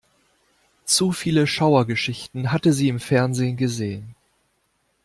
Zu 0.83 1.11
viele 1.11 1.45
Schauergeschichten 1.45 2.51
hatte 2.51 2.73
sie 2.73 2.87
im 2.89 2.99
Fernsehen 2.99 3.55
gesehen. 3.55 4.15